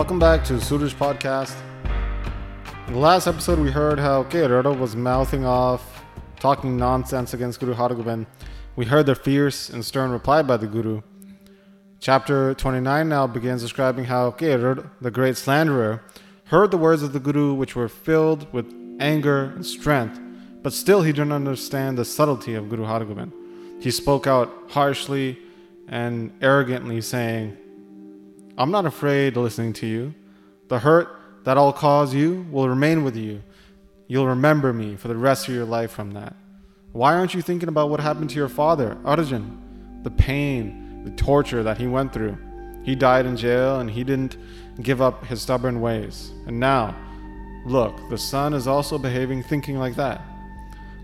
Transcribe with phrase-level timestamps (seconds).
[0.00, 1.54] welcome back to Suraj Podcast.
[2.86, 6.02] In the last episode, we heard how Keirada was mouthing off,
[6.40, 8.24] talking nonsense against Guru Hargobind.
[8.76, 11.02] We heard the fierce and stern reply by the Guru.
[11.98, 16.02] Chapter 29 now begins describing how Keirad, the great slanderer,
[16.44, 20.18] heard the words of the Guru which were filled with anger and strength,
[20.62, 23.32] but still he didn't understand the subtlety of Guru Hargobind.
[23.82, 25.38] He spoke out harshly
[25.88, 27.58] and arrogantly, saying,
[28.60, 30.14] I'm not afraid listening to you.
[30.68, 31.08] The hurt
[31.44, 33.42] that I'll cause you will remain with you.
[34.06, 36.36] You'll remember me for the rest of your life from that.
[36.92, 40.02] Why aren't you thinking about what happened to your father, Arjun?
[40.02, 42.36] The pain, the torture that he went through.
[42.82, 44.36] He died in jail and he didn't
[44.82, 46.30] give up his stubborn ways.
[46.46, 46.94] And now,
[47.64, 50.20] look, the son is also behaving thinking like that.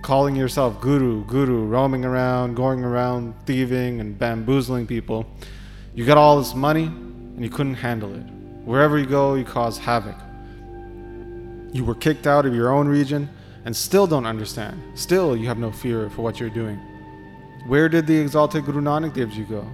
[0.02, 5.24] Calling yourself guru, guru, roaming around, going around, thieving and bamboozling people.
[5.94, 6.92] You got all this money,
[7.36, 8.24] and you couldn't handle it.
[8.64, 10.16] Wherever you go, you cause havoc.
[11.72, 13.28] You were kicked out of your own region
[13.64, 14.82] and still don't understand.
[14.98, 16.80] Still, you have no fear for what you're doing.
[17.66, 19.66] Where did the exalted Guru Nanak Dev Ji go?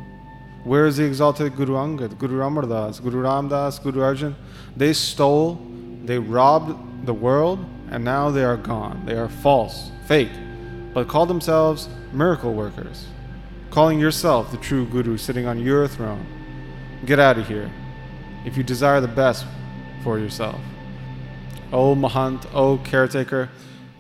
[0.64, 4.34] Where is the exalted Guru Angad, Guru Amardas, Guru Ramdas, Guru Arjan?
[4.76, 5.60] They stole,
[6.04, 9.04] they robbed the world, and now they are gone.
[9.04, 10.30] They are false, fake,
[10.94, 13.06] but call themselves miracle workers,
[13.70, 16.26] calling yourself the true Guru sitting on your throne.
[17.04, 17.70] Get out of here
[18.44, 19.44] if you desire the best
[20.04, 20.60] for yourself.
[21.72, 23.48] O Mahant, O caretaker,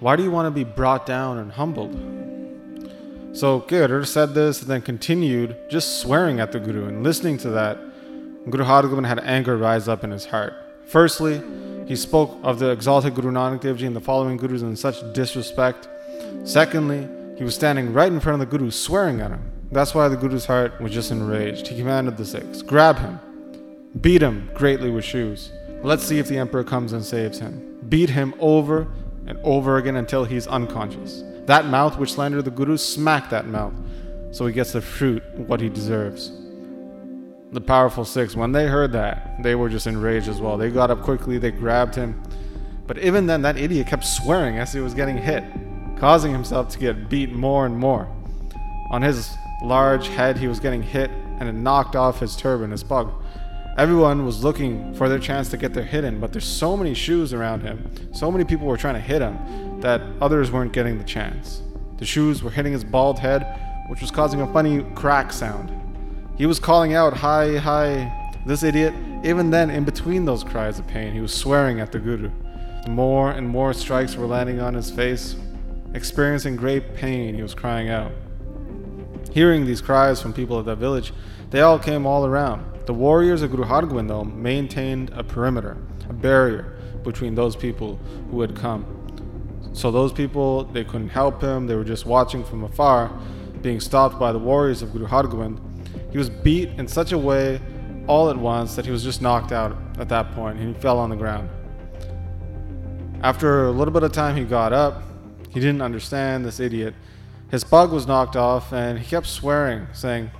[0.00, 1.94] why do you want to be brought down and humbled?
[3.34, 7.50] So Keir said this and then continued just swearing at the Guru and listening to
[7.50, 7.78] that.
[8.50, 10.54] Guru Hargobind had anger rise up in his heart.
[10.86, 11.40] Firstly,
[11.86, 15.00] he spoke of the exalted Guru Nanak Dev Ji and the following Gurus in such
[15.12, 15.88] disrespect.
[16.44, 17.08] Secondly,
[17.38, 19.51] he was standing right in front of the Guru swearing at him.
[19.72, 21.66] That's why the Guru's heart was just enraged.
[21.66, 23.18] He commanded the Sikhs, grab him,
[24.00, 25.50] beat him greatly with shoes.
[25.82, 27.78] Let's see if the emperor comes and saves him.
[27.88, 28.86] Beat him over
[29.26, 31.24] and over again until he's unconscious.
[31.46, 33.74] That mouth which slandered the Guru, smack that mouth
[34.32, 36.32] so he gets the fruit what he deserves.
[37.52, 40.56] The powerful Sikhs, when they heard that, they were just enraged as well.
[40.56, 42.20] They got up quickly, they grabbed him.
[42.86, 45.44] But even then, that idiot kept swearing as he was getting hit,
[45.98, 48.10] causing himself to get beat more and more.
[48.90, 49.30] On his
[49.62, 53.12] large head, he was getting hit and it knocked off his turban, his pug.
[53.78, 56.92] Everyone was looking for their chance to get their hit in, but there's so many
[56.92, 60.98] shoes around him, so many people were trying to hit him, that others weren't getting
[60.98, 61.62] the chance.
[61.96, 63.46] The shoes were hitting his bald head,
[63.88, 65.70] which was causing a funny crack sound.
[66.36, 68.92] He was calling out, Hi, hi, this idiot.
[69.24, 72.30] Even then, in between those cries of pain, he was swearing at the Guru.
[72.88, 75.36] More and more strikes were landing on his face.
[75.94, 78.12] Experiencing great pain, he was crying out.
[79.32, 81.12] Hearing these cries from people of that village,
[81.50, 82.66] they all came all around.
[82.86, 85.78] The warriors of though, maintained a perimeter,
[86.08, 87.98] a barrier between those people
[88.30, 88.84] who had come.
[89.72, 93.10] So those people, they couldn't help him, they were just watching from afar,
[93.62, 95.58] being stopped by the warriors of Guru Hargobind.
[96.10, 97.58] He was beat in such a way
[98.06, 100.98] all at once that he was just knocked out at that point and he fell
[100.98, 101.48] on the ground.
[103.22, 105.02] After a little bit of time, he got up.
[105.48, 106.94] He didn't understand this idiot
[107.52, 110.30] his bug was knocked off, and he kept swearing, saying,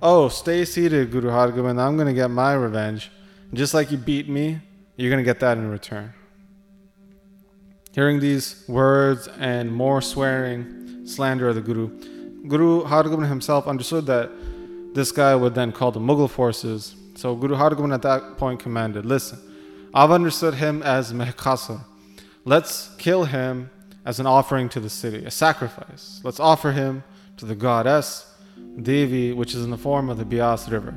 [0.00, 1.78] Oh, stay seated, Guru Har Hargobind.
[1.78, 3.10] I'm going to get my revenge.
[3.52, 4.58] Just like you beat me,
[4.96, 6.14] you're going to get that in return.
[7.92, 11.88] Hearing these words and more swearing, slander of the Guru,
[12.48, 14.30] Guru Har Hargobind himself understood that
[14.94, 16.94] this guy would then call the Mughal forces.
[17.16, 19.38] So Guru Har Hargobind at that point commanded, Listen,
[19.92, 21.84] I've understood him as Mehkasa.
[22.46, 23.68] Let's kill him
[24.04, 26.20] as an offering to the city, a sacrifice.
[26.24, 27.04] Let's offer him
[27.36, 28.26] to the goddess
[28.82, 30.94] Devi, which is in the form of the Beas River.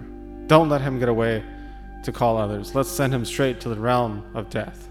[0.47, 1.43] Don't let him get away
[2.03, 2.75] to call others.
[2.75, 4.89] Let's send him straight to the realm of death.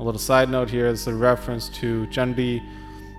[0.00, 2.62] A little side note here is a reference to Chandi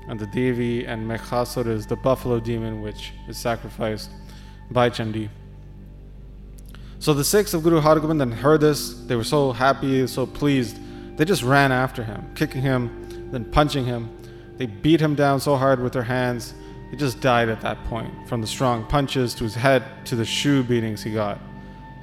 [0.08, 4.10] and the Devi, and Mekhasur is the buffalo demon which is sacrificed
[4.72, 5.30] by Chandi.
[7.00, 8.94] So the Sikhs of Guru Hargobind then heard this.
[8.94, 10.78] They were so happy, so pleased.
[11.18, 14.10] They just ran after him, kicking him then punching him.
[14.58, 16.54] They beat him down so hard with their hands,
[16.90, 20.26] he just died at that point, from the strong punches to his head to the
[20.26, 21.40] shoe beatings he got.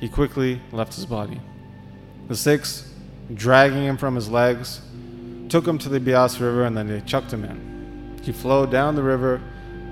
[0.01, 1.41] He quickly left his body.
[2.29, 2.93] The Sikhs,
[3.35, 4.81] dragging him from his legs,
[5.49, 8.21] took him to the Beas River and then they chucked him in.
[8.23, 9.41] He flowed down the river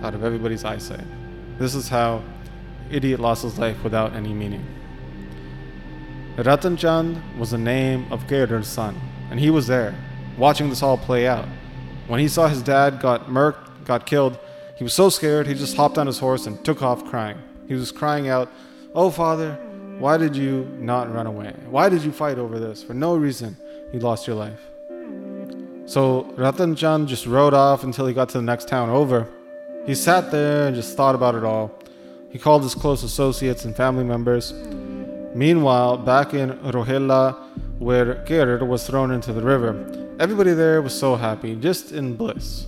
[0.03, 1.05] out of everybody's eyesight.
[1.59, 2.23] This is how
[2.91, 4.65] idiot lost his life without any meaning.
[6.37, 9.01] Ratan Chand was the name of Keirdar's son,
[9.31, 9.95] and he was there,
[10.37, 11.47] watching this all play out.
[12.07, 14.39] When he saw his dad got murked, got killed,
[14.77, 17.39] he was so scared he just hopped on his horse and took off crying.
[17.69, 18.51] He was crying out,
[18.95, 19.59] Oh, father,
[19.99, 21.55] Why did you not run away?
[21.71, 22.83] Why did you fight over this?
[22.83, 23.57] For no reason,
[23.93, 24.61] you lost your life.
[25.87, 26.75] So Ratan
[27.07, 29.29] just rode off until he got to the next town over.
[29.87, 31.79] He sat there and just thought about it all.
[32.31, 34.53] He called his close associates and family members.
[35.35, 37.37] Meanwhile, back in Rohilla,
[37.79, 39.73] where Kerir was thrown into the river,
[40.21, 42.67] everybody there was so happy, just in bliss.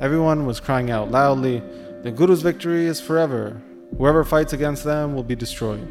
[0.00, 1.62] Everyone was crying out loudly,
[2.02, 3.60] The Guru's victory is forever.
[3.98, 5.86] Whoever fights against them will be destroyed.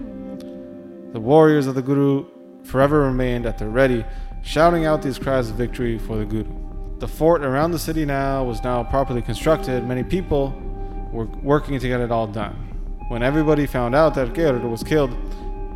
[1.14, 2.26] The warriors of the Guru
[2.64, 4.04] forever remained at the ready,
[4.44, 6.98] shouting out these cries of victory for the Guru.
[7.00, 9.86] The fort around the city now was now properly constructed.
[9.86, 10.54] Many people
[11.12, 12.56] were working to get it all done.
[13.08, 15.12] When everybody found out that Kerir was killed,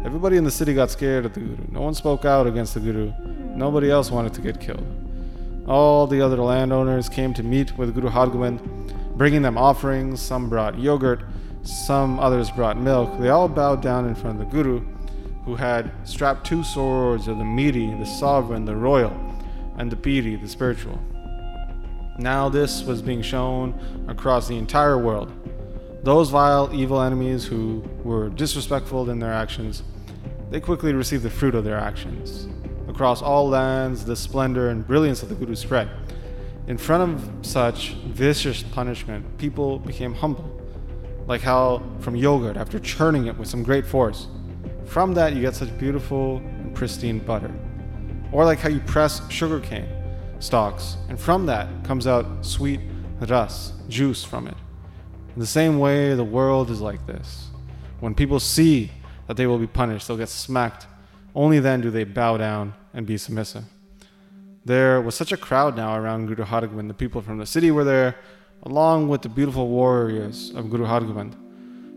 [0.05, 1.57] everybody in the city got scared of the Guru.
[1.71, 3.13] No one spoke out against the Guru.
[3.55, 5.02] Nobody else wanted to get killed.
[5.67, 10.21] All the other landowners came to meet with Guru Hargobind, bringing them offerings.
[10.21, 11.23] Some brought yogurt,
[11.63, 13.19] some others brought milk.
[13.19, 14.85] They all bowed down in front of the Guru
[15.45, 19.13] who had strapped two swords of the Miri, the sovereign, the royal,
[19.77, 20.99] and the Piri, the spiritual.
[22.17, 25.31] Now this was being shown across the entire world.
[26.03, 29.83] Those vile, evil enemies who were disrespectful in their actions,
[30.49, 32.47] they quickly received the fruit of their actions.
[32.93, 35.89] Across all lands, the splendor and brilliance of the Guru spread.
[36.67, 40.61] In front of such vicious punishment, people became humble,
[41.25, 44.27] like how from yogurt, after churning it with some great force,
[44.85, 47.51] from that, you get such beautiful and pristine butter.
[48.31, 49.89] Or like how you press sugarcane
[50.37, 52.79] stalks, and from that comes out sweet
[53.27, 54.55] ras, juice from it.
[55.33, 57.47] In the same way, the world is like this.
[58.01, 58.91] When people see
[59.25, 60.85] that they will be punished, they'll get smacked.
[61.35, 63.63] Only then do they bow down and be submissive.
[64.65, 66.87] There was such a crowd now around Guru Hargobind.
[66.87, 68.15] The people from the city were there,
[68.63, 71.35] along with the beautiful warriors of Guru Hargobind.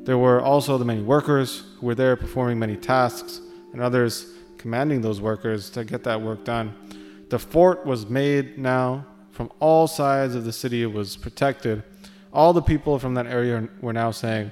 [0.04, 3.40] There were also the many workers who were there performing many tasks,
[3.72, 4.26] and others
[4.58, 6.74] commanding those workers to get that work done.
[7.28, 11.82] The fort was made now from all sides of the city, was protected.
[12.32, 14.50] All the people from that area were now saying,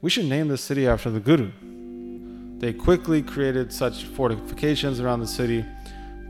[0.00, 1.50] We should name this city after the Guru.
[2.58, 5.64] They quickly created such fortifications around the city.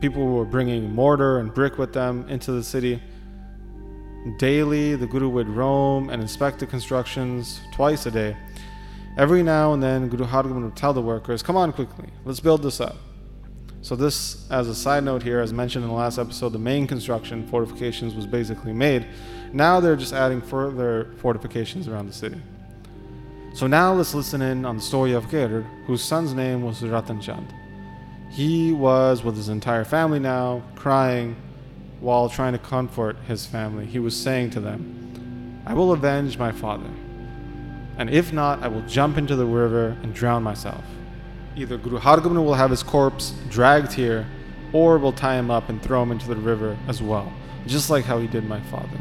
[0.01, 3.01] People were bringing mortar and brick with them into the city.
[4.37, 8.35] Daily, the Guru would roam and inspect the constructions twice a day
[9.19, 12.63] Every now and then, Guru Hargobind would tell the workers, Come on quickly, let's build
[12.63, 12.95] this up.
[13.81, 16.87] So, this, as a side note here, as mentioned in the last episode, the main
[16.87, 19.05] construction, fortifications, was basically made.
[19.51, 22.41] Now they're just adding further fortifications around the city.
[23.53, 27.19] So, now let's listen in on the story of Kerir, whose son's name was Ratan
[27.19, 27.53] Chand.
[28.29, 31.35] He was with his entire family now, crying
[31.99, 33.85] while trying to comfort his family.
[33.85, 36.89] He was saying to them, I will avenge my father
[37.99, 40.83] and if not, I will jump into the river and drown myself.
[41.57, 44.25] Either Guru Hargobind will have his corpse dragged here,
[44.71, 47.29] or will tie him up and throw him into the river as well,
[47.67, 48.97] just like how he did my father.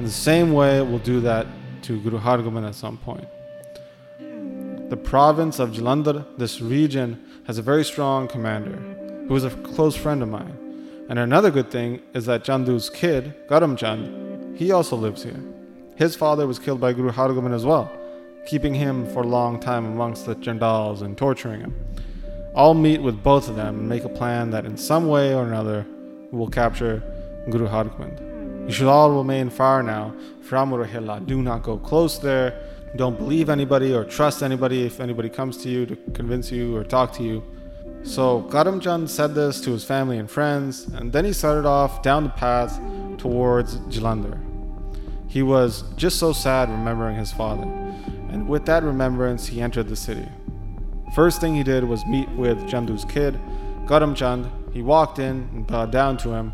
[0.00, 1.46] In the same way, we'll do that
[1.82, 3.24] to Guru Hargobind at some point.
[4.88, 8.76] The province of Jalandhar, this region, has a very strong commander
[9.28, 10.56] who is a close friend of mine.
[11.10, 15.42] And another good thing is that Chandu's kid, Karam Chand, he also lives here.
[15.96, 17.92] His father was killed by Guru Hargobind as well,
[18.46, 21.74] keeping him for a long time amongst the Chandals and torturing him.
[22.56, 25.44] I'll meet with both of them and make a plan that in some way or
[25.44, 25.86] another
[26.32, 27.02] will capture
[27.50, 28.66] Guru Hargobind.
[28.66, 31.26] You should all remain far now from Rohilla.
[31.26, 32.58] Do not go close there.
[32.96, 36.84] Don't believe anybody or trust anybody if anybody comes to you to convince you or
[36.84, 37.42] talk to you.
[38.02, 42.24] So Karamchand said this to his family and friends, and then he started off down
[42.24, 42.80] the path
[43.18, 44.40] towards Jalandhar.
[45.28, 47.66] He was just so sad remembering his father
[48.28, 50.26] and with that remembrance, he entered the city.
[51.14, 53.38] First thing he did was meet with Chandu's kid,
[53.88, 54.50] Karam Chand.
[54.72, 56.52] He walked in and bowed down to him.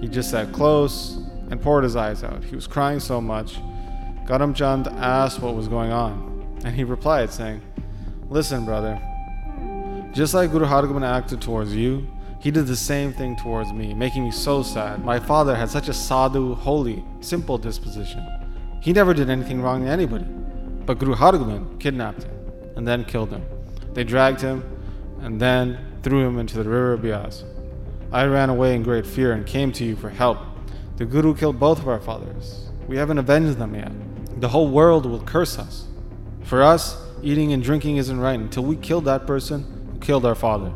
[0.00, 1.18] He just sat close
[1.50, 2.44] and poured his eyes out.
[2.44, 3.58] He was crying so much.
[4.28, 7.62] Karam Chand asked what was going on, and he replied, saying,
[8.28, 9.00] Listen, brother,
[10.12, 12.06] just like Guru Hargobind acted towards you,
[12.38, 15.02] he did the same thing towards me, making me so sad.
[15.02, 18.22] My father had such a sadhu, holy, simple disposition.
[18.82, 20.26] He never did anything wrong to anybody.
[20.84, 22.32] But Guru Hargobind kidnapped him
[22.76, 23.46] and then killed him.
[23.94, 24.62] They dragged him
[25.22, 27.44] and then threw him into the river Beas.
[28.12, 30.36] I ran away in great fear and came to you for help.
[30.96, 32.66] The Guru killed both of our fathers.
[32.86, 33.92] We haven't avenged them yet.
[34.40, 35.86] The whole world will curse us.
[36.44, 40.36] For us, eating and drinking isn't right until we kill that person who killed our
[40.36, 40.72] father.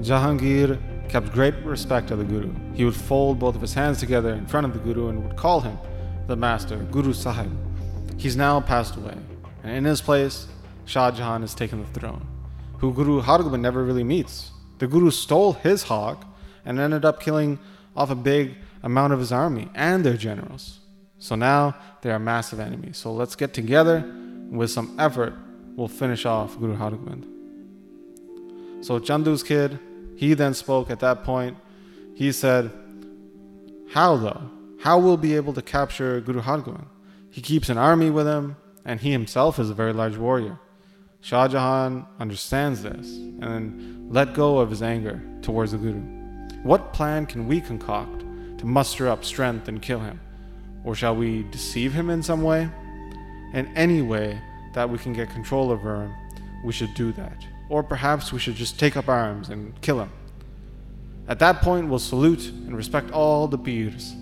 [0.00, 0.78] Jahangir
[1.08, 2.52] kept great respect of the Guru.
[2.74, 5.36] He would fold both of his hands together in front of the Guru and would
[5.36, 5.76] call him
[6.28, 7.50] the Master, Guru Sahib.
[8.16, 9.16] He's now passed away,
[9.64, 10.46] and in his place,
[10.84, 12.26] Shah Jahan has taken the throne.
[12.78, 14.50] who Guru Hargobind never really meets.
[14.78, 16.24] The Guru stole his hawk
[16.64, 17.58] and ended up killing
[17.96, 20.80] off a big amount of his army and their generals.
[21.18, 22.96] So now they are massive enemies.
[22.98, 24.04] So let's get together.
[24.50, 25.34] With some effort,
[25.74, 27.24] we'll finish off Guru Hargobind.
[28.84, 29.78] So Chandu's kid,
[30.16, 31.56] he then spoke at that point.
[32.14, 32.70] He said,
[33.90, 34.50] How though?
[34.82, 36.86] How will be able to capture Guru Hargobind?
[37.30, 40.58] He keeps an army with him, and he himself is a very large warrior.
[41.20, 43.08] Shah Jahan understands this
[43.40, 46.00] and let go of his anger towards the Guru.
[46.62, 48.20] What plan can we concoct
[48.58, 50.20] to muster up strength and kill him?
[50.86, 52.70] Or shall we deceive him in some way?
[53.52, 54.40] In any way
[54.72, 56.14] that we can get control over him,
[56.64, 57.44] we should do that.
[57.68, 60.10] Or perhaps we should just take up arms and kill him.
[61.26, 64.14] At that point, we'll salute and respect all the pirs,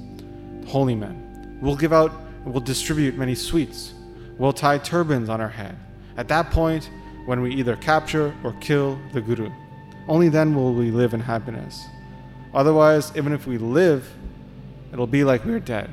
[0.63, 1.59] the holy men.
[1.61, 2.13] We'll give out
[2.45, 3.93] and we'll distribute many sweets.
[4.39, 5.77] We'll tie turbans on our head.
[6.17, 6.91] At that point,
[7.27, 9.51] when we either capture or kill the Guru,
[10.09, 11.85] only then will we live in happiness.
[12.55, 14.11] Otherwise, even if we live,
[14.95, 15.91] it'll be like we're dead.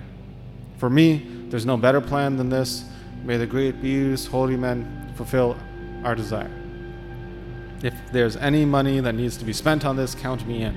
[0.82, 2.86] For me, there's no better plan than this.
[3.24, 5.56] May the great bees, holy men, fulfill
[6.04, 6.50] our desire.
[7.84, 10.76] If there's any money that needs to be spent on this, count me in.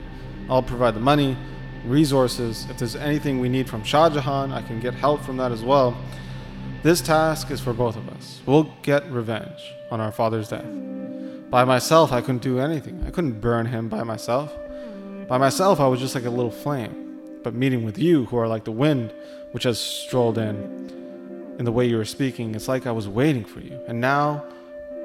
[0.50, 1.38] I'll provide the money,
[1.86, 2.66] resources.
[2.68, 5.62] If there's anything we need from Shah Jahan, I can get help from that as
[5.62, 5.96] well.
[6.82, 8.42] This task is for both of us.
[8.44, 10.66] We'll get revenge on our father's death.
[11.48, 13.02] By myself, I couldn't do anything.
[13.06, 14.52] I couldn't burn him by myself.
[15.28, 17.04] By myself, I was just like a little flame.
[17.44, 19.12] But meeting with you, who are like the wind
[19.52, 23.44] which has strolled in, in the way you were speaking, it's like I was waiting
[23.44, 23.78] for you.
[23.86, 24.44] And now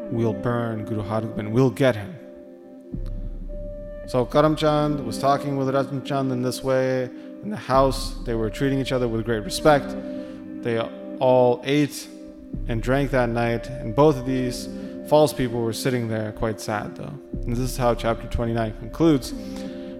[0.09, 1.51] we'll burn Guru Har Hargobind.
[1.51, 2.15] We'll get him.
[4.07, 7.03] So Karamchand was talking with Rajan Chand in this way.
[7.43, 9.95] In the house, they were treating each other with great respect.
[10.63, 10.79] They
[11.19, 12.07] all ate
[12.67, 14.67] and drank that night, and both of these
[15.07, 17.13] false people were sitting there quite sad, though.
[17.43, 19.33] And this is how chapter 29 concludes.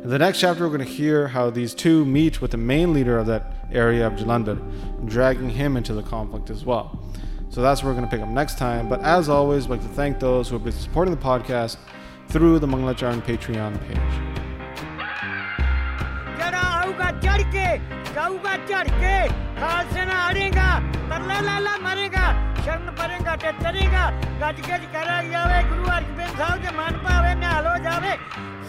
[0.04, 2.92] In the next chapter, we're going to hear how these two meet with the main
[2.92, 4.58] leader of that area of Jalandhar,
[5.06, 7.00] dragging him into the conflict as well.
[7.48, 8.88] So that's where we're going to pick up next time.
[8.88, 11.76] But as always, I'd like to thank those who have been supporting the podcast
[12.28, 14.14] through the Mangalacharan Patreon page.
[16.38, 17.66] जरा आऊगा चढ़ के
[18.14, 19.16] गाऊगा चढ़ के
[19.60, 20.68] खालसे ना हारेगा
[21.10, 22.26] तरला लाला मरेगा
[22.64, 24.04] शरण परेगा ते तरेगा
[24.42, 28.12] गज गज करा जावे गुरु अर्जन साहब जे मन पावे में हलो जावे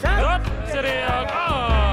[0.03, 0.38] सब
[0.70, 1.26] City of.
[1.32, 1.89] Oh!